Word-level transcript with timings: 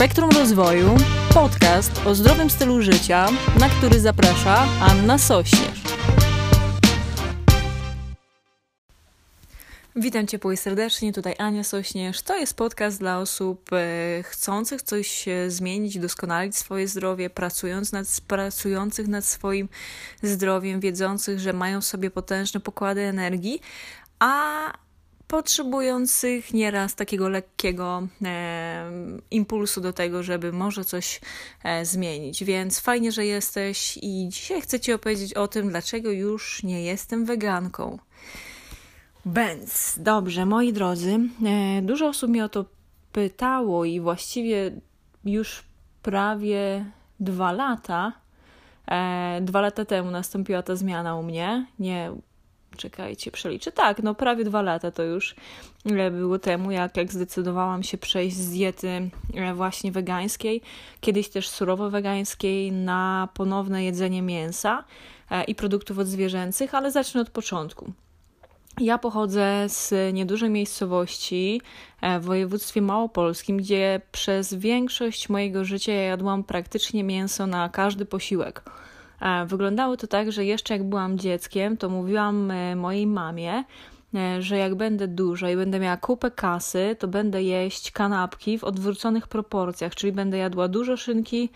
Spektrum 0.00 0.30
Rozwoju, 0.30 0.96
podcast 1.34 2.06
o 2.06 2.14
zdrowym 2.14 2.50
stylu 2.50 2.82
życia, 2.82 3.28
na 3.58 3.68
który 3.68 4.00
zaprasza 4.00 4.66
Anna 4.80 5.18
Sośnierz. 5.18 5.82
Witam 9.96 10.26
Cię 10.26 10.38
serdecznie, 10.56 11.12
tutaj 11.12 11.34
Ania 11.38 11.64
Sośnierz. 11.64 12.22
To 12.22 12.36
jest 12.36 12.56
podcast 12.56 12.98
dla 12.98 13.18
osób 13.18 13.70
e, 13.72 14.22
chcących 14.22 14.82
coś 14.82 15.26
zmienić, 15.48 15.98
doskonalić 15.98 16.56
swoje 16.56 16.88
zdrowie, 16.88 17.30
pracując 17.30 17.92
nad, 17.92 18.06
pracujących 18.26 19.08
nad 19.08 19.24
swoim 19.24 19.68
zdrowiem, 20.22 20.80
wiedzących, 20.80 21.40
że 21.40 21.52
mają 21.52 21.80
w 21.80 21.84
sobie 21.84 22.10
potężne 22.10 22.60
pokłady 22.60 23.00
energii, 23.00 23.60
a 24.18 24.72
potrzebujących 25.30 26.54
nieraz 26.54 26.94
takiego 26.94 27.28
lekkiego 27.28 28.02
e, 28.24 28.90
impulsu 29.30 29.80
do 29.80 29.92
tego, 29.92 30.22
żeby 30.22 30.52
może 30.52 30.84
coś 30.84 31.20
e, 31.64 31.84
zmienić. 31.84 32.44
Więc 32.44 32.80
fajnie, 32.80 33.12
że 33.12 33.26
jesteś 33.26 33.98
i 34.02 34.28
dzisiaj 34.28 34.60
chcę 34.60 34.80
Ci 34.80 34.92
opowiedzieć 34.92 35.34
o 35.34 35.48
tym, 35.48 35.68
dlaczego 35.68 36.10
już 36.10 36.62
nie 36.62 36.82
jestem 36.84 37.24
weganką. 37.24 37.98
Benz. 39.24 39.98
Dobrze, 39.98 40.46
moi 40.46 40.72
drodzy, 40.72 41.20
e, 41.46 41.82
dużo 41.82 42.08
osób 42.08 42.30
mnie 42.30 42.44
o 42.44 42.48
to 42.48 42.64
pytało 43.12 43.84
i 43.84 44.00
właściwie 44.00 44.70
już 45.24 45.62
prawie 46.02 46.84
dwa 47.20 47.52
lata, 47.52 48.12
e, 48.86 49.40
dwa 49.42 49.60
lata 49.60 49.84
temu 49.84 50.10
nastąpiła 50.10 50.62
ta 50.62 50.76
zmiana 50.76 51.16
u 51.16 51.22
mnie. 51.22 51.66
Nie 51.78 52.12
czekajcie, 52.76 53.30
przeliczę. 53.30 53.72
Tak, 53.72 54.02
no 54.02 54.14
prawie 54.14 54.44
dwa 54.44 54.62
lata 54.62 54.90
to 54.90 55.02
już 55.02 55.34
było 56.12 56.38
temu, 56.38 56.70
jak, 56.70 56.96
jak 56.96 57.12
zdecydowałam 57.12 57.82
się 57.82 57.98
przejść 57.98 58.36
z 58.36 58.50
diety 58.50 59.10
e, 59.34 59.54
właśnie 59.54 59.92
wegańskiej, 59.92 60.62
kiedyś 61.00 61.28
też 61.28 61.48
surowo 61.48 61.90
wegańskiej, 61.90 62.72
na 62.72 63.28
ponowne 63.34 63.84
jedzenie 63.84 64.22
mięsa 64.22 64.84
e, 65.30 65.44
i 65.44 65.54
produktów 65.54 65.98
odzwierzęcych, 65.98 66.74
ale 66.74 66.90
zacznę 66.90 67.20
od 67.20 67.30
początku. 67.30 67.92
Ja 68.80 68.98
pochodzę 68.98 69.68
z 69.68 70.14
niedużej 70.14 70.50
miejscowości 70.50 71.60
e, 72.00 72.20
w 72.20 72.24
województwie 72.24 72.82
małopolskim, 72.82 73.56
gdzie 73.56 74.00
przez 74.12 74.54
większość 74.54 75.28
mojego 75.28 75.64
życia 75.64 75.92
jadłam 75.92 76.44
praktycznie 76.44 77.04
mięso 77.04 77.46
na 77.46 77.68
każdy 77.68 78.04
posiłek. 78.04 78.62
Wyglądało 79.46 79.96
to 79.96 80.06
tak, 80.06 80.32
że 80.32 80.44
jeszcze 80.44 80.74
jak 80.74 80.84
byłam 80.84 81.18
dzieckiem, 81.18 81.76
to 81.76 81.88
mówiłam 81.88 82.50
e, 82.50 82.76
mojej 82.76 83.06
mamie, 83.06 83.64
e, 84.14 84.42
że 84.42 84.58
jak 84.58 84.74
będę 84.74 85.08
duża 85.08 85.50
i 85.50 85.56
będę 85.56 85.80
miała 85.80 85.96
kupę 85.96 86.30
kasy, 86.30 86.96
to 86.98 87.08
będę 87.08 87.42
jeść 87.42 87.90
kanapki 87.90 88.58
w 88.58 88.64
odwróconych 88.64 89.28
proporcjach, 89.28 89.94
czyli 89.94 90.12
będę 90.12 90.38
jadła 90.38 90.68
dużo 90.68 90.96
szynki, 90.96 91.48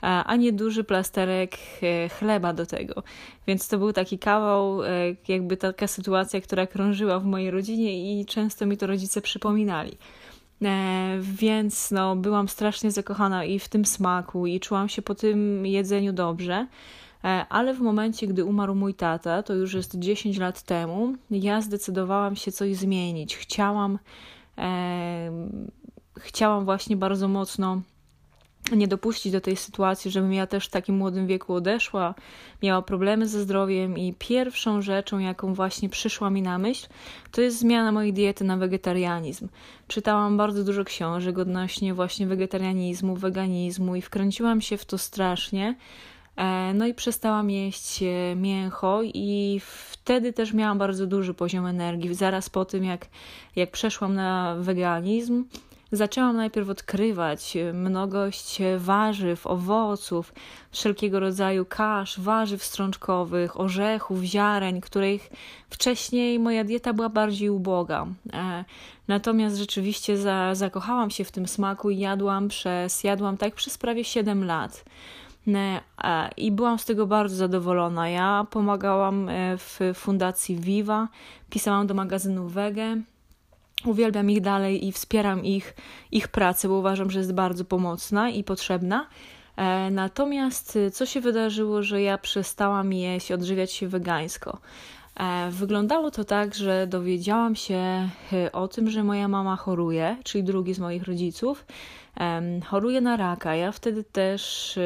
a 0.00 0.36
nie 0.36 0.52
duży 0.52 0.84
plasterek 0.84 1.58
e, 1.82 2.08
chleba 2.08 2.52
do 2.52 2.66
tego. 2.66 3.02
Więc 3.46 3.68
to 3.68 3.78
był 3.78 3.92
taki 3.92 4.18
kawał, 4.18 4.80
jakby 5.28 5.56
taka 5.56 5.86
sytuacja, 5.86 6.40
która 6.40 6.66
krążyła 6.66 7.20
w 7.20 7.24
mojej 7.24 7.50
rodzinie 7.50 8.20
i 8.20 8.26
często 8.26 8.66
mi 8.66 8.76
to 8.76 8.86
rodzice 8.86 9.20
przypominali. 9.20 9.96
Więc 11.20 11.90
no, 11.90 12.16
byłam 12.16 12.48
strasznie 12.48 12.90
zakochana 12.90 13.44
i 13.44 13.58
w 13.58 13.68
tym 13.68 13.84
smaku, 13.84 14.46
i 14.46 14.60
czułam 14.60 14.88
się 14.88 15.02
po 15.02 15.14
tym 15.14 15.66
jedzeniu 15.66 16.12
dobrze. 16.12 16.66
E, 17.24 17.46
ale 17.48 17.74
w 17.74 17.80
momencie, 17.80 18.26
gdy 18.26 18.44
umarł 18.44 18.74
mój 18.74 18.94
tata, 18.94 19.42
to 19.42 19.54
już 19.54 19.74
jest 19.74 19.98
10 19.98 20.38
lat 20.38 20.62
temu, 20.62 21.14
ja 21.30 21.60
zdecydowałam 21.60 22.36
się 22.36 22.52
coś 22.52 22.76
zmienić. 22.76 23.36
Chciałam, 23.36 23.98
e, 24.58 25.30
chciałam 26.18 26.64
właśnie 26.64 26.96
bardzo 26.96 27.28
mocno 27.28 27.82
nie 28.76 28.88
dopuścić 28.88 29.32
do 29.32 29.40
tej 29.40 29.56
sytuacji, 29.56 30.10
żebym 30.10 30.32
ja 30.32 30.46
też 30.46 30.66
w 30.66 30.70
takim 30.70 30.96
młodym 30.96 31.26
wieku 31.26 31.54
odeszła, 31.54 32.14
miała 32.62 32.82
problemy 32.82 33.28
ze 33.28 33.40
zdrowiem 33.40 33.98
i 33.98 34.14
pierwszą 34.18 34.82
rzeczą, 34.82 35.18
jaką 35.18 35.54
właśnie 35.54 35.88
przyszła 35.88 36.30
mi 36.30 36.42
na 36.42 36.58
myśl, 36.58 36.88
to 37.30 37.40
jest 37.40 37.58
zmiana 37.58 37.92
mojej 37.92 38.12
diety 38.12 38.44
na 38.44 38.56
wegetarianizm. 38.56 39.48
Czytałam 39.88 40.36
bardzo 40.36 40.64
dużo 40.64 40.84
książek 40.84 41.38
odnośnie 41.38 41.94
właśnie 41.94 42.26
wegetarianizmu, 42.26 43.16
weganizmu 43.16 43.96
i 43.96 44.02
wkręciłam 44.02 44.60
się 44.60 44.76
w 44.76 44.84
to 44.84 44.98
strasznie. 44.98 45.74
E, 46.36 46.74
no 46.74 46.86
i 46.86 46.94
przestałam 46.94 47.50
jeść 47.50 48.02
e, 48.02 48.36
mięcho 48.36 49.00
i 49.02 49.60
wtedy 49.64 50.32
też 50.32 50.52
miałam 50.52 50.78
bardzo 50.78 51.06
duży 51.06 51.34
poziom 51.34 51.66
energii. 51.66 52.14
Zaraz 52.14 52.50
po 52.50 52.64
tym, 52.64 52.84
jak, 52.84 53.06
jak 53.56 53.70
przeszłam 53.70 54.14
na 54.14 54.56
weganizm, 54.58 55.44
zaczęłam 55.92 56.36
najpierw 56.36 56.68
odkrywać 56.68 57.56
e, 57.56 57.72
mnogość 57.72 58.58
warzyw, 58.78 59.46
owoców, 59.46 60.34
wszelkiego 60.70 61.20
rodzaju 61.20 61.64
kasz, 61.64 62.20
warzyw 62.20 62.64
strączkowych, 62.64 63.60
orzechów, 63.60 64.22
ziareń, 64.22 64.80
których 64.80 65.30
wcześniej 65.70 66.38
moja 66.38 66.64
dieta 66.64 66.92
była 66.92 67.08
bardziej 67.08 67.50
uboga. 67.50 68.06
Natomiast 69.08 69.56
rzeczywiście 69.56 70.16
za, 70.16 70.54
zakochałam 70.54 71.10
się 71.10 71.24
w 71.24 71.32
tym 71.32 71.48
smaku 71.48 71.90
i 71.90 71.98
jadłam 71.98 72.48
przez, 72.48 73.04
jadłam 73.04 73.36
tak 73.36 73.54
przez 73.54 73.78
prawie 73.78 74.04
7 74.04 74.44
lat. 74.44 74.84
I 76.36 76.52
byłam 76.52 76.78
z 76.78 76.84
tego 76.84 77.06
bardzo 77.06 77.36
zadowolona. 77.36 78.08
Ja 78.08 78.46
pomagałam 78.50 79.28
e, 79.28 79.58
w 79.58 79.80
fundacji 79.94 80.56
Viva, 80.56 81.08
pisałam 81.50 81.86
do 81.86 81.94
magazynu 81.94 82.48
Wege. 82.48 82.96
Uwielbiam 83.84 84.30
ich 84.30 84.40
dalej 84.40 84.86
i 84.86 84.92
wspieram 84.92 85.44
ich, 85.44 85.74
ich 86.12 86.28
pracę, 86.28 86.68
bo 86.68 86.74
uważam, 86.74 87.10
że 87.10 87.18
jest 87.18 87.34
bardzo 87.34 87.64
pomocna 87.64 88.30
i 88.30 88.44
potrzebna. 88.44 89.06
E, 89.56 89.90
natomiast 89.90 90.76
e, 90.76 90.90
co 90.90 91.06
się 91.06 91.20
wydarzyło, 91.20 91.82
że 91.82 92.02
ja 92.02 92.18
przestałam 92.18 92.92
jeść, 92.92 93.32
odżywiać 93.32 93.72
się 93.72 93.88
wegańsko. 93.88 94.58
Wyglądało 95.50 96.10
to 96.10 96.24
tak, 96.24 96.54
że 96.54 96.86
dowiedziałam 96.86 97.56
się 97.56 98.08
o 98.52 98.68
tym, 98.68 98.90
że 98.90 99.04
moja 99.04 99.28
mama 99.28 99.56
choruje, 99.56 100.16
czyli 100.24 100.44
drugi 100.44 100.74
z 100.74 100.78
moich 100.78 101.02
rodziców, 101.02 101.64
choruje 102.66 103.00
na 103.00 103.16
raka. 103.16 103.54
Ja 103.54 103.72
wtedy 103.72 104.04
też 104.04 104.74
e, 104.78 104.82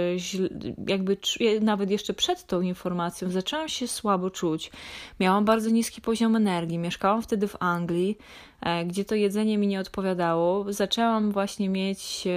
jakby 0.87 1.16
nawet 1.60 1.91
jeszcze 1.91 2.14
przed 2.14 2.47
tą 2.47 2.60
informacją 2.60 3.31
zaczęłam 3.31 3.69
się 3.69 3.88
słabo 3.88 4.31
czuć. 4.31 4.70
Miałam 5.20 5.44
bardzo 5.44 5.70
niski 5.70 6.00
poziom 6.00 6.37
energii. 6.37 6.78
Mieszkałam 6.78 7.22
wtedy 7.22 7.48
w 7.48 7.56
Anglii, 7.60 8.19
e, 8.60 8.84
gdzie 8.84 9.04
to 9.04 9.14
jedzenie 9.14 9.58
mi 9.58 9.66
nie 9.66 9.81
odpowiadało. 9.81 10.72
Zaczęłam 10.72 11.32
właśnie 11.32 11.69
mieć 11.69 12.28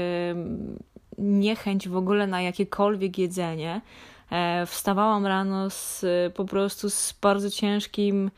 niechęć 1.17 1.89
w 1.89 1.95
ogóle 1.95 2.27
na 2.27 2.41
jakiekolwiek 2.41 3.17
jedzenie. 3.17 3.81
E, 4.31 4.66
wstawałam 4.66 5.25
rano 5.25 5.69
z, 5.69 6.06
po 6.34 6.45
prostu 6.45 6.90
z 6.90 7.13
bardzo 7.22 7.50
ciężkim 7.50 8.31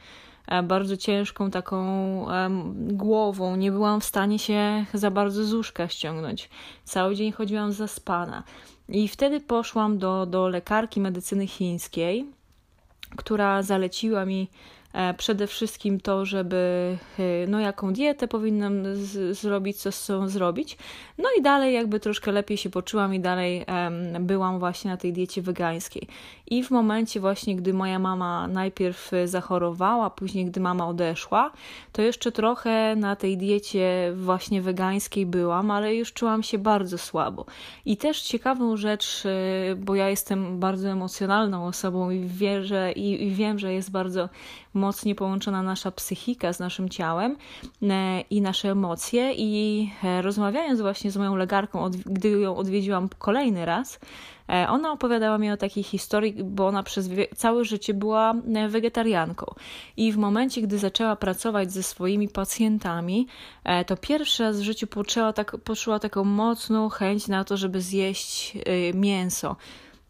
E, 0.51 0.63
bardzo 0.63 0.97
ciężką 0.97 1.51
taką 1.51 1.85
głową. 2.75 3.55
Nie 3.55 3.71
byłam 3.71 4.01
w 4.01 4.05
stanie 4.05 4.39
się 4.39 4.85
za 4.93 5.11
bardzo 5.11 5.43
z 5.43 5.53
łóżka 5.53 5.87
ściągnąć. 5.87 6.49
Cały 6.83 7.15
dzień 7.15 7.31
chodziłam 7.31 7.71
zaspana. 7.71 8.43
I 8.89 9.07
wtedy 9.07 9.39
poszłam 9.39 9.97
do, 9.97 10.25
do 10.25 10.47
lekarki 10.47 11.01
medycyny 11.01 11.47
chińskiej, 11.47 12.25
która 13.15 13.63
zaleciła 13.63 14.25
mi 14.25 14.47
E, 14.47 14.47
przede 15.17 15.47
wszystkim 15.47 15.99
to, 15.99 16.25
żeby 16.25 16.97
e, 17.19 17.47
no 17.47 17.59
jaką 17.59 17.93
dietę 17.93 18.27
powinnam 18.27 18.95
z, 18.95 19.37
zrobić, 19.37 19.77
co 19.77 19.91
z 19.91 19.95
sobą 19.95 20.27
zrobić. 20.27 20.77
No 21.17 21.29
i 21.39 21.41
dalej 21.41 21.73
jakby 21.73 21.99
troszkę 21.99 22.31
lepiej 22.31 22.57
się 22.57 22.69
poczułam 22.69 23.13
i 23.13 23.19
dalej 23.19 23.65
um, 24.13 24.25
byłam 24.25 24.59
właśnie 24.59 24.91
na 24.91 24.97
tej 24.97 25.13
diecie 25.13 25.41
wegańskiej. 25.41 26.07
I 26.47 26.63
w 26.63 26.71
momencie 26.71 27.19
właśnie, 27.19 27.55
gdy 27.55 27.73
moja 27.73 27.99
mama 27.99 28.47
najpierw 28.47 29.11
zachorowała, 29.25 30.09
później 30.09 30.45
gdy 30.45 30.59
mama 30.59 30.87
odeszła, 30.87 31.51
to 31.91 32.01
jeszcze 32.01 32.31
trochę 32.31 32.95
na 32.95 33.15
tej 33.15 33.37
diecie 33.37 34.13
właśnie 34.15 34.61
wegańskiej 34.61 35.25
byłam, 35.25 35.71
ale 35.71 35.95
już 35.95 36.13
czułam 36.13 36.43
się 36.43 36.57
bardzo 36.57 36.97
słabo. 36.97 37.45
I 37.85 37.97
też 37.97 38.21
ciekawą 38.21 38.77
rzecz, 38.77 39.23
e, 39.25 39.75
bo 39.75 39.95
ja 39.95 40.09
jestem 40.09 40.59
bardzo 40.59 40.89
emocjonalną 40.89 41.65
osobą 41.65 42.11
i 42.11 42.19
wierzę 42.19 42.91
i, 42.91 43.27
i 43.27 43.31
wiem, 43.31 43.59
że 43.59 43.73
jest 43.73 43.91
bardzo 43.91 44.29
mocniej 44.81 45.15
połączona 45.15 45.63
nasza 45.63 45.91
psychika 45.91 46.53
z 46.53 46.59
naszym 46.59 46.89
ciałem 46.89 47.37
e, 47.83 48.21
i 48.21 48.41
nasze 48.41 48.69
emocje. 48.71 49.33
I 49.33 49.89
e, 50.03 50.21
rozmawiając 50.21 50.81
właśnie 50.81 51.11
z 51.11 51.17
moją 51.17 51.35
lekarką, 51.35 51.89
gdy 52.05 52.29
ją 52.29 52.57
odwiedziłam 52.57 53.09
kolejny 53.17 53.65
raz, 53.65 53.99
e, 54.49 54.67
ona 54.69 54.91
opowiadała 54.91 55.37
mi 55.37 55.51
o 55.51 55.57
takiej 55.57 55.83
historii, 55.83 56.43
bo 56.43 56.67
ona 56.67 56.83
przez 56.83 57.09
całe 57.35 57.65
życie 57.65 57.93
była 57.93 58.33
wegetarianką. 58.69 59.45
I 59.97 60.11
w 60.11 60.17
momencie, 60.17 60.61
gdy 60.61 60.77
zaczęła 60.77 61.15
pracować 61.15 61.71
ze 61.71 61.83
swoimi 61.83 62.29
pacjentami, 62.29 63.27
to 63.87 63.97
pierwszy 63.97 64.43
raz 64.43 64.59
w 64.59 64.63
życiu 64.63 64.87
poczuła, 64.87 65.33
tak, 65.33 65.57
poczuła 65.57 65.99
taką 65.99 66.23
mocną 66.23 66.89
chęć 66.89 67.27
na 67.27 67.43
to, 67.43 67.57
żeby 67.57 67.81
zjeść 67.81 68.57
mięso. 68.93 69.55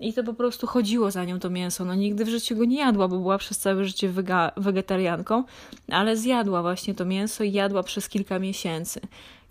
I 0.01 0.13
to 0.13 0.23
po 0.23 0.33
prostu 0.33 0.67
chodziło 0.67 1.11
za 1.11 1.25
nią 1.25 1.39
to 1.39 1.49
mięso. 1.49 1.85
No 1.85 1.95
nigdy 1.95 2.25
w 2.25 2.29
życiu 2.29 2.55
go 2.55 2.65
nie 2.65 2.77
jadła, 2.79 3.07
bo 3.07 3.17
była 3.17 3.37
przez 3.37 3.57
całe 3.57 3.85
życie 3.85 4.09
wega- 4.09 4.51
wegetarianką, 4.57 5.43
ale 5.91 6.17
zjadła 6.17 6.61
właśnie 6.61 6.95
to 6.95 7.05
mięso 7.05 7.43
i 7.43 7.51
jadła 7.51 7.83
przez 7.83 8.09
kilka 8.09 8.39
miesięcy. 8.39 9.01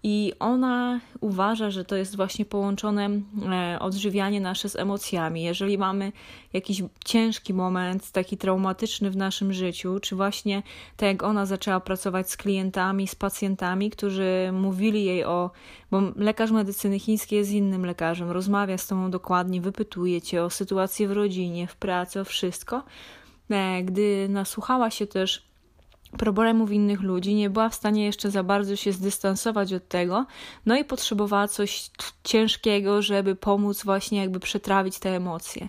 I 0.02 0.32
ona 0.38 1.00
uważa, 1.20 1.70
że 1.70 1.84
to 1.84 1.96
jest 1.96 2.16
właśnie 2.16 2.44
połączone 2.44 3.08
e, 3.52 3.78
odżywianie 3.80 4.40
nasze 4.40 4.68
z 4.68 4.76
emocjami. 4.76 5.42
Jeżeli 5.42 5.78
mamy 5.78 6.12
jakiś 6.52 6.82
ciężki 7.04 7.54
moment, 7.54 8.10
taki 8.10 8.36
traumatyczny 8.36 9.10
w 9.10 9.16
naszym 9.16 9.52
życiu, 9.52 10.00
czy 10.00 10.16
właśnie 10.16 10.62
tak 10.96 11.06
jak 11.06 11.22
ona 11.22 11.46
zaczęła 11.46 11.80
pracować 11.80 12.30
z 12.30 12.36
klientami, 12.36 13.08
z 13.08 13.14
pacjentami, 13.14 13.90
którzy 13.90 14.50
mówili 14.52 15.04
jej 15.04 15.24
o, 15.24 15.50
bo 15.90 16.02
lekarz 16.16 16.50
medycyny 16.50 16.98
chińskiej 16.98 17.38
jest 17.38 17.50
innym 17.50 17.86
lekarzem, 17.86 18.30
rozmawia 18.30 18.78
z 18.78 18.86
tobą 18.86 19.10
dokładnie, 19.10 19.60
wypytuje 19.60 20.22
cię 20.22 20.44
o 20.44 20.50
sytuację 20.50 21.08
w 21.08 21.12
rodzinie, 21.12 21.66
w 21.66 21.76
pracy, 21.76 22.20
o 22.20 22.24
wszystko. 22.24 22.82
E, 23.50 23.82
gdy 23.82 24.26
nasłuchała 24.28 24.90
się 24.90 25.06
też 25.06 25.49
problemów 26.18 26.72
innych 26.72 27.00
ludzi, 27.00 27.34
nie 27.34 27.50
była 27.50 27.68
w 27.68 27.74
stanie 27.74 28.04
jeszcze 28.04 28.30
za 28.30 28.42
bardzo 28.42 28.76
się 28.76 28.92
zdystansować 28.92 29.72
od 29.72 29.88
tego, 29.88 30.26
no 30.66 30.76
i 30.76 30.84
potrzebowała 30.84 31.48
coś 31.48 31.90
ciężkiego, 32.24 33.02
żeby 33.02 33.36
pomóc 33.36 33.84
właśnie 33.84 34.18
jakby 34.18 34.40
przetrawić 34.40 34.98
te 34.98 35.16
emocje. 35.16 35.68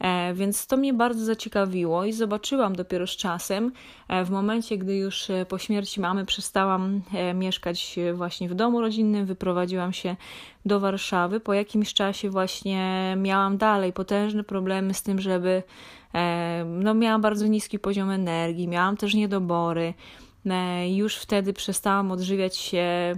E, 0.00 0.34
więc 0.34 0.66
to 0.66 0.76
mnie 0.76 0.94
bardzo 0.94 1.24
zaciekawiło 1.24 2.04
i 2.04 2.12
zobaczyłam 2.12 2.76
dopiero 2.76 3.06
z 3.06 3.10
czasem, 3.10 3.72
e, 4.08 4.24
w 4.24 4.30
momencie, 4.30 4.78
gdy 4.78 4.96
już 4.96 5.30
e, 5.30 5.46
po 5.46 5.58
śmierci 5.58 6.00
mamy 6.00 6.24
przestałam 6.24 7.02
mieszkać 7.34 7.98
właśnie 8.14 8.48
w 8.48 8.54
domu 8.54 8.80
rodzinnym, 8.80 9.26
wyprowadziłam 9.26 9.92
się 9.92 10.16
do 10.64 10.80
Warszawy. 10.80 11.40
Po 11.40 11.54
jakimś 11.54 11.94
czasie 11.94 12.30
właśnie 12.30 13.14
miałam 13.18 13.58
dalej 13.58 13.92
potężne 13.92 14.44
problemy 14.44 14.94
z 14.94 15.02
tym, 15.02 15.20
żeby 15.20 15.62
no 16.66 16.94
miałam 16.94 17.20
bardzo 17.20 17.46
niski 17.46 17.78
poziom 17.78 18.10
energii, 18.10 18.68
miałam 18.68 18.96
też 18.96 19.14
niedobory. 19.14 19.94
Już 20.88 21.16
wtedy 21.16 21.52
przestałam 21.52 22.10
odżywiać 22.10 22.56
się 22.56 23.14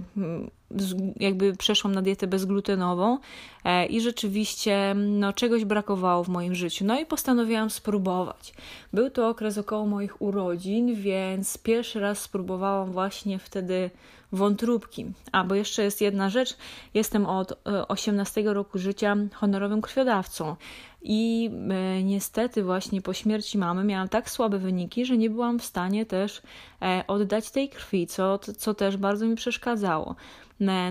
jakby 1.19 1.55
przeszłam 1.55 1.95
na 1.95 2.01
dietę 2.01 2.27
bezglutenową 2.27 3.17
e, 3.63 3.85
i 3.85 4.01
rzeczywiście 4.01 4.95
no, 4.95 5.33
czegoś 5.33 5.65
brakowało 5.65 6.23
w 6.23 6.29
moim 6.29 6.55
życiu. 6.55 6.85
No 6.85 6.99
i 6.99 7.05
postanowiłam 7.05 7.69
spróbować. 7.69 8.53
Był 8.93 9.09
to 9.09 9.29
okres 9.29 9.57
około 9.57 9.85
moich 9.85 10.21
urodzin, 10.21 10.95
więc 10.95 11.57
pierwszy 11.57 11.99
raz 11.99 12.21
spróbowałam 12.21 12.91
właśnie 12.91 13.39
wtedy 13.39 13.89
wątróbki. 14.31 15.05
A, 15.31 15.43
bo 15.43 15.55
jeszcze 15.55 15.83
jest 15.83 16.01
jedna 16.01 16.29
rzecz. 16.29 16.57
Jestem 16.93 17.25
od 17.25 17.59
18 17.87 18.41
e, 18.41 18.53
roku 18.53 18.79
życia 18.79 19.15
honorowym 19.33 19.81
krwiodawcą. 19.81 20.55
I 21.01 21.51
e, 21.69 22.03
niestety 22.03 22.63
właśnie 22.63 23.01
po 23.01 23.13
śmierci 23.13 23.57
mamy 23.57 23.83
miałam 23.83 24.09
tak 24.09 24.29
słabe 24.29 24.59
wyniki, 24.59 25.05
że 25.05 25.17
nie 25.17 25.29
byłam 25.29 25.59
w 25.59 25.65
stanie 25.65 26.05
też 26.05 26.41
e, 26.81 27.03
oddać 27.07 27.51
tej 27.51 27.69
krwi, 27.69 28.07
co, 28.07 28.39
co 28.39 28.73
też 28.73 28.97
bardzo 28.97 29.25
mi 29.25 29.35
przeszkadzało. 29.35 30.15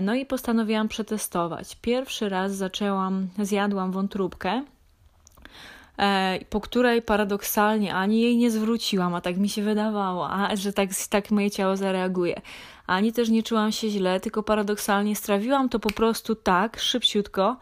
No 0.01 0.15
i 0.15 0.25
postanowiłam 0.25 0.87
przetestować. 0.87 1.75
Pierwszy 1.81 2.29
raz 2.29 2.55
zaczęłam, 2.55 3.27
zjadłam 3.41 3.91
wątróbkę, 3.91 4.63
po 6.49 6.61
której 6.61 7.01
paradoksalnie 7.01 7.95
ani 7.95 8.21
jej 8.21 8.37
nie 8.37 8.51
zwróciłam, 8.51 9.15
a 9.15 9.21
tak 9.21 9.37
mi 9.37 9.49
się 9.49 9.61
wydawało, 9.61 10.29
a, 10.29 10.55
że 10.55 10.73
tak, 10.73 10.89
tak 11.09 11.31
moje 11.31 11.51
ciało 11.51 11.77
zareaguje. 11.77 12.41
Ani 12.87 13.13
też 13.13 13.29
nie 13.29 13.43
czułam 13.43 13.71
się 13.71 13.89
źle, 13.89 14.19
tylko 14.19 14.43
paradoksalnie 14.43 15.15
strawiłam 15.15 15.69
to 15.69 15.79
po 15.79 15.89
prostu 15.89 16.35
tak, 16.35 16.79
szybciutko 16.79 17.57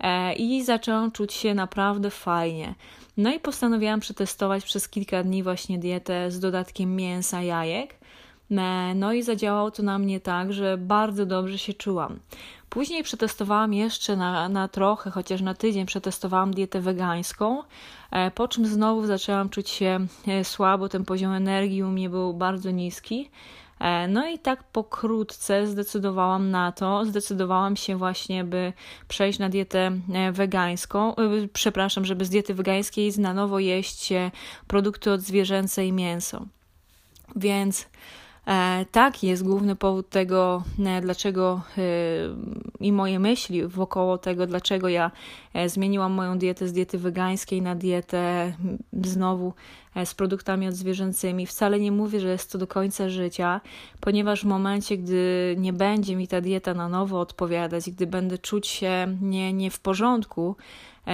e, 0.00 0.34
i 0.34 0.64
zaczęłam 0.64 1.12
czuć 1.12 1.32
się 1.32 1.54
naprawdę 1.54 2.10
fajnie. 2.10 2.74
No 3.16 3.34
i 3.34 3.40
postanowiłam 3.40 4.00
przetestować 4.00 4.64
przez 4.64 4.88
kilka 4.88 5.22
dni 5.22 5.42
właśnie 5.42 5.78
dietę 5.78 6.30
z 6.30 6.40
dodatkiem 6.40 6.96
mięsa, 6.96 7.42
jajek. 7.42 8.01
No 8.94 9.12
i 9.12 9.22
zadziałało 9.22 9.70
to 9.70 9.82
na 9.82 9.98
mnie 9.98 10.20
tak, 10.20 10.52
że 10.52 10.78
bardzo 10.78 11.26
dobrze 11.26 11.58
się 11.58 11.74
czułam. 11.74 12.18
Później 12.72 13.02
przetestowałam 13.02 13.74
jeszcze 13.74 14.16
na, 14.16 14.48
na 14.48 14.68
trochę, 14.68 15.10
chociaż 15.10 15.40
na 15.40 15.54
tydzień 15.54 15.86
przetestowałam 15.86 16.54
dietę 16.54 16.80
wegańską, 16.80 17.62
e, 18.10 18.30
po 18.30 18.48
czym 18.48 18.66
znowu 18.66 19.06
zaczęłam 19.06 19.48
czuć 19.48 19.70
się 19.70 20.06
e, 20.26 20.44
słabo, 20.44 20.88
ten 20.88 21.04
poziom 21.04 21.32
energii 21.32 21.82
u 21.82 21.88
mnie 21.88 22.10
był 22.10 22.34
bardzo 22.34 22.70
niski. 22.70 23.30
E, 23.80 24.08
no 24.08 24.28
i 24.28 24.38
tak 24.38 24.64
pokrótce 24.64 25.66
zdecydowałam 25.66 26.50
na 26.50 26.72
to, 26.72 27.04
zdecydowałam 27.04 27.76
się 27.76 27.96
właśnie, 27.96 28.44
by 28.44 28.72
przejść 29.08 29.38
na 29.38 29.48
dietę 29.48 29.90
wegańską, 30.32 31.14
przepraszam, 31.52 32.04
żeby 32.04 32.24
z 32.24 32.30
diety 32.30 32.54
wegańskiej 32.54 33.12
na 33.18 33.34
nowo 33.34 33.58
jeść 33.58 34.12
produkty 34.66 35.12
odzwierzęce 35.12 35.86
i 35.86 35.92
mięso. 35.92 36.46
Więc 37.36 37.86
tak, 38.92 39.22
jest 39.22 39.44
główny 39.44 39.76
powód 39.76 40.08
tego, 40.08 40.62
e, 40.86 41.00
dlaczego 41.00 41.60
e, 41.78 41.82
i 42.80 42.92
moje 42.92 43.18
myśli 43.18 43.66
wokoło 43.66 44.18
tego, 44.18 44.46
dlaczego 44.46 44.88
ja 44.88 45.10
zmieniłam 45.66 46.12
moją 46.12 46.38
dietę 46.38 46.68
z 46.68 46.72
diety 46.72 46.98
wegańskiej 46.98 47.62
na 47.62 47.74
dietę 47.74 48.52
znowu 49.02 49.52
z 50.04 50.14
produktami 50.14 50.68
odzwierzęcymi. 50.68 51.46
Wcale 51.46 51.80
nie 51.80 51.92
mówię, 51.92 52.20
że 52.20 52.28
jest 52.28 52.52
to 52.52 52.58
do 52.58 52.66
końca 52.66 53.08
życia, 53.08 53.60
ponieważ 54.00 54.42
w 54.42 54.46
momencie, 54.46 54.98
gdy 54.98 55.54
nie 55.58 55.72
będzie 55.72 56.16
mi 56.16 56.28
ta 56.28 56.40
dieta 56.40 56.74
na 56.74 56.88
nowo 56.88 57.20
odpowiadać, 57.20 57.90
gdy 57.90 58.06
będę 58.06 58.38
czuć 58.38 58.66
się 58.66 59.16
nie, 59.20 59.52
nie 59.52 59.70
w 59.70 59.80
porządku, 59.80 60.56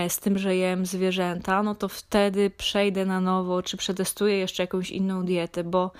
z 0.08 0.18
tym, 0.18 0.38
że 0.38 0.56
jem 0.56 0.86
zwierzęta, 0.86 1.62
no 1.62 1.74
to 1.74 1.88
wtedy 1.88 2.50
przejdę 2.50 3.06
na 3.06 3.20
nowo, 3.20 3.62
czy 3.62 3.76
przetestuję 3.76 4.38
jeszcze 4.38 4.62
jakąś 4.62 4.90
inną 4.90 5.24
dietę, 5.24 5.64
bo 5.64 5.90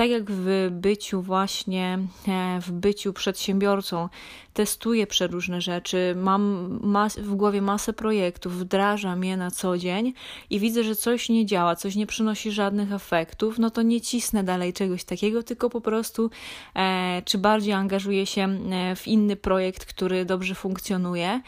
tak 0.00 0.10
jak 0.10 0.30
w 0.30 0.68
byciu 0.70 1.22
właśnie, 1.22 1.98
e, 2.28 2.60
w 2.60 2.72
byciu 2.72 3.12
przedsiębiorcą, 3.12 4.08
testuję 4.52 5.06
przeróżne 5.06 5.60
rzeczy, 5.60 6.14
mam 6.16 6.78
mas 6.82 7.18
w 7.18 7.34
głowie 7.34 7.62
masę 7.62 7.92
projektów, 7.92 8.58
wdrażam 8.58 9.24
je 9.24 9.36
na 9.36 9.50
co 9.50 9.78
dzień 9.78 10.12
i 10.50 10.58
widzę, 10.60 10.84
że 10.84 10.96
coś 10.96 11.28
nie 11.28 11.46
działa, 11.46 11.76
coś 11.76 11.96
nie 11.96 12.06
przynosi 12.06 12.52
żadnych 12.52 12.92
efektów, 12.92 13.58
no 13.58 13.70
to 13.70 13.82
nie 13.82 14.00
cisnę 14.00 14.44
dalej 14.44 14.72
czegoś 14.72 15.04
takiego, 15.04 15.42
tylko 15.42 15.70
po 15.70 15.80
prostu 15.80 16.30
e, 16.76 17.22
czy 17.24 17.38
bardziej 17.38 17.72
angażuję 17.72 18.26
się 18.26 18.42
e, 18.42 18.96
w 18.96 19.08
inny 19.08 19.36
projekt, 19.36 19.84
który 19.84 20.24
dobrze 20.24 20.54
funkcjonuje. 20.54 21.40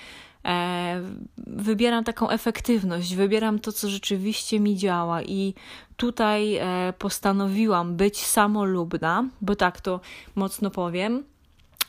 E, 0.45 1.03
wybieram 1.47 2.05
taką 2.05 2.31
efektywność, 2.31 3.15
wybieram 3.15 3.59
to, 3.59 3.73
co 3.73 3.89
rzeczywiście 3.89 4.61
mi 4.61 4.77
działa, 4.77 5.23
i 5.23 5.55
tutaj 5.97 6.57
e, 6.57 6.93
postanowiłam 6.99 7.97
być 7.97 8.25
samolubna, 8.27 9.29
bo 9.41 9.57
tak 9.57 9.81
to 9.81 10.01
mocno 10.35 10.71
powiem, 10.71 11.25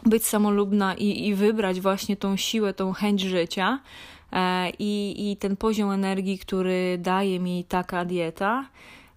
być 0.06 0.25
samolubna 0.25 0.96
i, 0.96 1.27
i 1.27 1.36
wybrać 1.36 1.82
właśnie 1.82 2.18
tą 2.18 2.38
siłę, 2.38 2.74
tą 2.74 2.94
chęć 2.94 3.22
życia 3.22 3.80
e, 4.32 4.70
i, 4.80 5.32
i 5.32 5.38
ten 5.38 5.56
poziom 5.56 5.92
energii, 5.92 6.39
który 6.39 6.98
daje 7.00 7.39
mi 7.39 7.63
taka 7.63 8.06
dieta. 8.06 8.66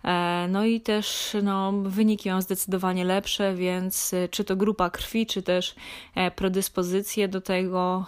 E, 0.06 0.46
no 0.48 0.64
i 0.64 0.80
też 0.80 1.36
no, 1.42 1.72
wyniki 1.72 2.30
są 2.30 2.40
zdecydowanie 2.40 3.04
lepsze, 3.04 3.54
więc 3.54 4.14
e, 4.14 4.28
czy 4.28 4.44
to 4.44 4.56
grupa 4.56 4.90
krwi, 4.90 5.26
czy 5.26 5.42
też 5.42 5.74
e, 6.14 6.30
predyspozycje 6.30 7.28
do 7.28 7.40
tego, 7.40 8.06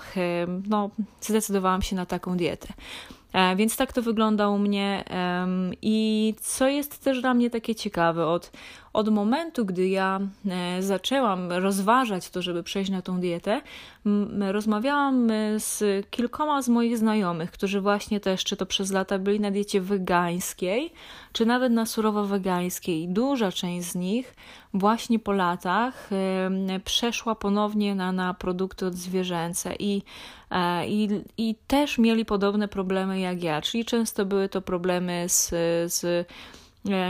no, 0.69 0.90
zdecydowałam 1.21 1.83
się 1.83 1.97
na 1.97 2.07
taką 2.07 2.37
dietę. 2.37 2.69
Więc 3.57 3.76
tak 3.76 3.93
to 3.93 4.02
wygląda 4.02 4.49
u 4.49 4.59
mnie. 4.59 5.05
I 5.83 6.35
co 6.40 6.69
jest 6.69 7.05
też 7.05 7.21
dla 7.21 7.35
mnie 7.35 7.50
takie 7.50 7.75
ciekawe, 7.75 8.26
od, 8.26 8.52
od 8.93 9.09
momentu, 9.09 9.64
gdy 9.64 9.88
ja 9.88 10.21
zaczęłam 10.81 11.52
rozważać 11.52 12.31
to, 12.31 12.43
żeby 12.43 12.62
przejść 12.62 12.90
na 12.90 13.02
tą 13.02 13.21
dietę, 13.21 13.61
rozmawiałam 14.41 15.31
e, 15.31 15.61
z 15.61 16.07
kilkoma 16.11 16.62
z 16.62 16.69
moich 16.69 16.99
znajomych, 16.99 17.50
którzy 17.50 17.81
właśnie 17.81 18.21
też, 18.21 18.45
czy 18.45 18.57
to 18.57 18.67
przez 18.67 18.93
lata 18.93 19.19
byli 19.19 19.41
na 19.41 19.50
diecie 19.50 19.81
wegańskiej, 19.81 20.93
czy 21.33 21.47
nawet 21.47 21.73
na 21.73 21.87
surowo 21.87 22.27
wegańskiej. 22.27 23.09
Duża 23.09 23.53
część 23.53 23.88
z 23.91 23.95
nich 23.95 24.35
właśnie 24.75 25.19
po 25.19 25.33
latach 25.33 26.11
przeszła 26.85 27.35
ponownie 27.35 27.95
na, 27.95 28.12
na 28.12 28.35
produkty 28.35 28.87
odzwierzęce 28.87 29.75
i, 29.79 30.03
e, 30.50 30.88
i, 30.88 31.09
i 31.37 31.55
też 31.67 31.99
mieli 31.99 32.25
podobne 32.25 32.69
problemy 32.69 33.21
jak 33.21 33.43
ja, 33.43 33.62
czyli 33.62 33.85
często 33.85 34.27
były 34.27 34.49
to 34.49 34.62
problemy 34.62 35.25
z, 35.29 35.50
z 35.93 36.29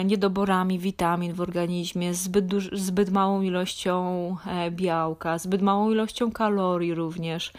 niedoborami 0.05 0.79
witamin 0.79 1.33
w 1.33 1.41
organizmie, 1.41 2.15
zbyt, 2.15 2.47
duż, 2.47 2.71
zbyt 2.73 3.11
małą 3.11 3.43
ilością 3.43 4.37
e, 4.47 4.71
białka, 4.71 5.39
zbyt 5.39 5.63
małą 5.63 5.91
ilością 5.91 6.33
kalorii 6.33 6.95
również. 6.95 7.53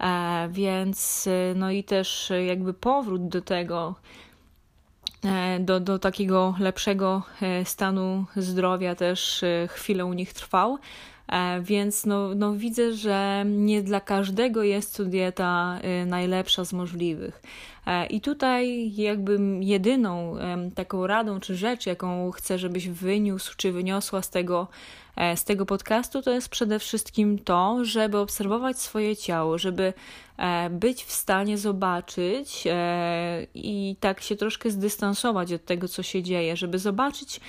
E, 0.00 0.48
więc 0.50 1.28
no 1.54 1.70
i 1.70 1.84
też 1.84 2.32
jakby 2.46 2.74
powrót 2.74 3.28
do 3.28 3.42
tego, 3.42 3.94
do, 5.60 5.80
do 5.80 5.98
takiego 5.98 6.54
lepszego 6.58 7.22
stanu 7.64 8.24
zdrowia 8.36 8.94
też 8.94 9.44
chwilę 9.68 10.04
u 10.04 10.12
nich 10.12 10.32
trwał. 10.32 10.78
Więc 11.62 12.06
no, 12.06 12.34
no 12.34 12.54
widzę, 12.54 12.92
że 12.92 13.44
nie 13.46 13.82
dla 13.82 14.00
każdego 14.00 14.62
jest 14.62 14.96
to 14.96 15.04
dieta 15.04 15.78
najlepsza 16.06 16.64
z 16.64 16.72
możliwych. 16.72 17.42
I 18.10 18.20
tutaj 18.20 18.92
jakby 18.96 19.38
jedyną 19.60 20.36
taką 20.74 21.06
radą 21.06 21.40
czy 21.40 21.56
rzecz, 21.56 21.86
jaką 21.86 22.30
chcę, 22.30 22.58
żebyś 22.58 22.88
wyniósł 22.88 23.54
czy 23.56 23.72
wyniosła 23.72 24.22
z 24.22 24.30
tego, 24.30 24.68
e, 25.16 25.36
z 25.36 25.44
tego 25.44 25.66
podcastu, 25.66 26.22
to 26.22 26.30
jest 26.30 26.48
przede 26.48 26.78
wszystkim 26.78 27.38
to, 27.38 27.84
żeby 27.84 28.18
obserwować 28.18 28.80
swoje 28.80 29.16
ciało, 29.16 29.58
żeby 29.58 29.92
e, 30.36 30.70
być 30.70 31.04
w 31.04 31.12
stanie 31.12 31.58
zobaczyć 31.58 32.64
e, 32.66 33.46
i 33.54 33.96
tak 34.00 34.20
się 34.20 34.36
troszkę 34.36 34.70
zdystansować 34.70 35.52
od 35.52 35.64
tego, 35.64 35.88
co 35.88 36.02
się 36.02 36.22
dzieje, 36.22 36.56
żeby 36.56 36.78
zobaczyć, 36.78 37.40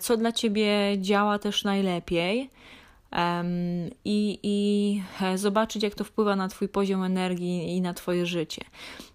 co 0.00 0.16
dla 0.16 0.32
ciebie 0.32 0.96
działa 0.98 1.38
też 1.38 1.64
najlepiej 1.64 2.50
i, 4.04 4.38
i 4.42 5.02
e, 5.22 5.38
zobaczyć, 5.38 5.82
jak 5.82 5.94
to 5.94 6.04
wpływa 6.04 6.36
na 6.36 6.48
Twój 6.48 6.68
poziom 6.68 7.02
energii 7.02 7.76
i 7.76 7.80
na 7.80 7.94
Twoje 7.94 8.26
życie. 8.26 8.64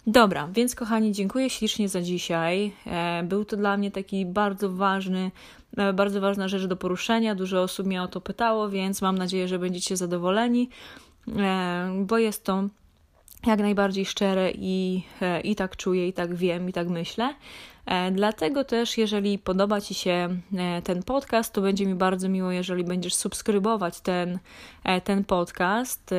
Dobra, 0.08 0.50
więc 0.54 0.76
kochani, 0.76 1.12
dziękuję 1.12 1.50
ślicznie 1.50 1.90
za 1.90 2.02
dzisiaj. 2.02 2.72
E, 2.88 3.24
był 3.24 3.46
to 3.46 3.58
dla 3.58 3.78
mnie 3.78 3.92
taki 3.92 4.26
bardzo 4.26 4.70
ważny, 4.70 5.32
e, 5.78 5.94
bardzo 5.94 6.22
ważna 6.22 6.48
rzecz 6.48 6.66
do 6.66 6.76
poruszenia. 6.76 7.36
Dużo 7.36 7.62
osób 7.62 7.88
mnie 7.88 8.04
o 8.04 8.08
to 8.08 8.22
pytało, 8.22 8.70
więc 8.70 9.02
mam 9.02 9.18
nadzieję, 9.18 9.48
że 9.48 9.60
będziecie 9.60 9.98
zadowoleni, 9.98 10.70
bo 11.96 12.18
jest 12.18 12.44
to 12.44 12.64
jak 13.46 13.60
najbardziej 13.60 14.06
szczere 14.06 14.52
i, 14.52 15.04
i 15.44 15.56
tak 15.56 15.78
czuję, 15.78 16.08
i 16.08 16.14
tak 16.14 16.36
wiem, 16.36 16.70
i 16.70 16.74
tak 16.74 16.90
myślę. 16.90 17.34
E, 17.86 18.12
dlatego 18.12 18.64
też, 18.64 18.98
jeżeli 18.98 19.40
podoba 19.40 19.82
Ci 19.82 19.94
się 19.94 20.30
e, 20.58 20.82
ten 20.82 21.04
podcast, 21.04 21.54
to 21.54 21.62
będzie 21.62 21.86
mi 21.86 21.96
bardzo 21.96 22.30
miło, 22.30 22.52
jeżeli 22.52 22.84
będziesz 22.84 23.16
subskrybować 23.16 24.00
ten, 24.00 24.40
e, 24.84 25.02
ten 25.02 25.24
podcast 25.24 26.14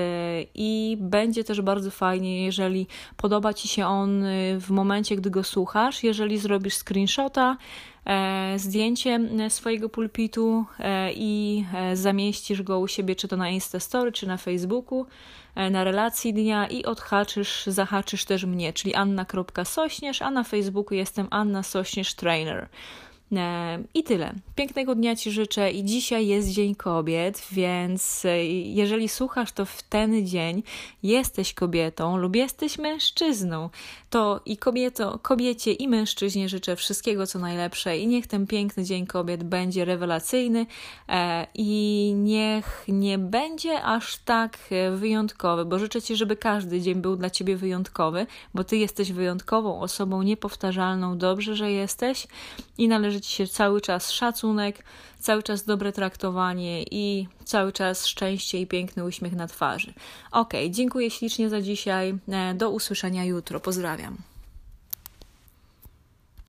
i 0.54 0.96
będzie 1.00 1.44
też 1.44 1.60
bardzo 1.60 1.90
fajnie, 1.90 2.44
jeżeli 2.44 2.86
podoba 3.16 3.54
Ci 3.54 3.68
się 3.68 3.86
on 3.86 4.24
w 4.58 4.70
momencie, 4.70 5.16
gdy 5.16 5.30
go 5.30 5.44
słuchasz, 5.44 6.04
jeżeli 6.04 6.38
zrobisz 6.38 6.74
screenshota, 6.74 7.56
zdjęcie 8.56 9.20
swojego 9.48 9.88
pulpitu 9.88 10.64
i 11.14 11.64
zamieścisz 11.94 12.62
go 12.62 12.78
u 12.78 12.88
siebie, 12.88 13.16
czy 13.16 13.28
to 13.28 13.36
na 13.36 13.48
Instastory, 13.48 14.12
czy 14.12 14.26
na 14.26 14.36
Facebooku, 14.36 15.06
na 15.70 15.84
relacji 15.84 16.34
dnia 16.34 16.66
i 16.66 16.84
odhaczysz, 16.84 17.66
zahaczysz 17.66 18.24
też 18.24 18.44
mnie, 18.44 18.72
czyli 18.72 18.94
anna.sośnierz, 18.94 20.22
a 20.22 20.30
na 20.30 20.44
Facebooku 20.44 20.94
jestem 20.94 21.26
Anna 21.30 21.53
Sośnierz 21.62 22.14
Trainer. 22.14 22.68
E, 23.36 23.82
I 23.94 24.04
tyle. 24.04 24.34
Pięknego 24.54 24.94
dnia 24.94 25.16
Ci 25.16 25.30
życzę 25.30 25.70
i 25.70 25.84
dzisiaj 25.84 26.26
jest 26.26 26.48
Dzień 26.48 26.74
Kobiet, 26.74 27.42
więc 27.52 28.24
e, 28.24 28.44
jeżeli 28.46 29.08
słuchasz 29.08 29.52
to 29.52 29.64
w 29.64 29.82
ten 29.82 30.26
dzień, 30.26 30.62
jesteś 31.02 31.54
kobietą 31.54 32.16
lub 32.16 32.36
jesteś 32.36 32.78
mężczyzną, 32.78 33.70
to 34.10 34.40
i 34.46 34.56
kobieto, 34.56 35.18
kobiecie 35.22 35.72
i 35.72 35.88
mężczyźnie 35.88 36.48
życzę 36.48 36.76
wszystkiego 36.76 37.26
co 37.26 37.38
najlepsze 37.38 37.98
i 37.98 38.06
niech 38.06 38.26
ten 38.26 38.46
piękny 38.46 38.84
Dzień 38.84 39.06
Kobiet 39.06 39.44
będzie 39.44 39.84
rewelacyjny 39.84 40.66
e, 41.08 41.46
i 41.54 42.12
niech 42.16 42.84
nie 42.88 43.18
będzie 43.18 43.82
aż 43.82 44.16
tak 44.16 44.58
wyjątkowy, 44.96 45.64
bo 45.64 45.78
życzę 45.78 46.02
Ci, 46.02 46.16
żeby 46.16 46.36
każdy 46.36 46.80
dzień 46.80 47.00
był 47.00 47.16
dla 47.16 47.30
Ciebie 47.30 47.56
wyjątkowy, 47.56 48.26
bo 48.54 48.64
Ty 48.64 48.76
jesteś 48.76 49.12
wyjątkową 49.12 49.80
osobą, 49.80 50.22
niepowtarzalną, 50.22 51.18
dobrze, 51.18 51.56
że 51.56 51.72
jesteś 51.72 52.26
i 52.78 52.88
należy 52.88 53.20
Ci 53.24 53.36
się 53.36 53.46
cały 53.46 53.80
czas 53.80 54.10
szacunek, 54.10 54.84
cały 55.18 55.42
czas 55.42 55.64
dobre 55.64 55.92
traktowanie 55.92 56.82
i 56.82 57.28
cały 57.44 57.72
czas 57.72 58.06
szczęście 58.06 58.60
i 58.60 58.66
piękny 58.66 59.04
uśmiech 59.04 59.32
na 59.32 59.46
twarzy. 59.46 59.92
Ok, 60.32 60.52
dziękuję 60.70 61.10
ślicznie 61.10 61.48
za 61.48 61.60
dzisiaj. 61.60 62.18
E, 62.28 62.54
do 62.54 62.70
usłyszenia 62.70 63.24
jutro. 63.24 63.60
Pozdrawiam. 63.60 64.33